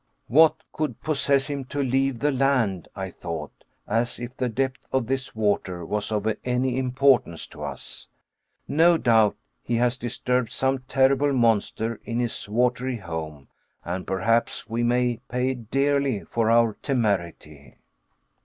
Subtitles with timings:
[0.25, 3.51] "What could possess him to leave the land," I thought,
[3.87, 8.07] "as if the depth of this water was of any importance to us.
[8.67, 13.47] No doubt he has disturbed some terrible monster in his watery home,
[13.85, 17.77] and perhaps we may pay dearly for our temerity."